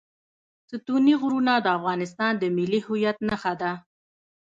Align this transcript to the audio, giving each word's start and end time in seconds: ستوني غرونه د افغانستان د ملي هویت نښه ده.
ستوني 0.71 1.13
غرونه 1.21 1.53
د 1.59 1.67
افغانستان 1.77 2.31
د 2.37 2.43
ملي 2.55 2.79
هویت 2.85 3.17
نښه 3.29 3.53
ده. 3.61 3.71